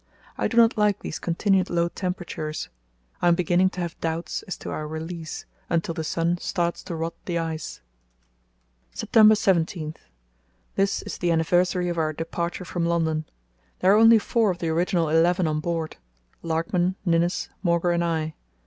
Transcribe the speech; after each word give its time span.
I 0.35 0.47
do 0.47 0.57
not 0.57 0.79
like 0.79 1.01
these 1.01 1.19
continued 1.19 1.69
low 1.69 1.87
temperatures. 1.87 2.69
I 3.21 3.27
am 3.27 3.35
beginning 3.35 3.69
to 3.69 3.81
have 3.81 3.99
doubts 4.01 4.41
as 4.47 4.57
to 4.57 4.71
our 4.71 4.87
release 4.87 5.45
until 5.69 5.93
the 5.93 6.03
sun 6.03 6.39
starts 6.39 6.81
to 6.85 6.95
rot 6.95 7.13
the 7.25 7.37
ice. 7.37 7.81
"September 8.95 9.35
17.—This 9.35 11.03
is 11.03 11.19
the 11.19 11.29
anniversary 11.31 11.87
of 11.87 11.99
our 11.99 12.13
departure 12.13 12.65
from 12.65 12.83
London. 12.87 13.25
There 13.77 13.93
are 13.93 13.99
only 13.99 14.17
four 14.17 14.49
of 14.49 14.57
the 14.57 14.69
original 14.69 15.07
eleven 15.07 15.45
on 15.45 15.59
board—Larkman, 15.59 16.95
Ninnis, 17.05 17.49
Mauger, 17.61 17.91
and 17.91 18.03
I. 18.03 18.33